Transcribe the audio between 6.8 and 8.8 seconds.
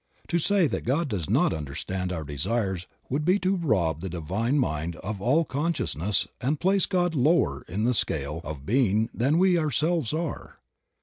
God lower in the scale of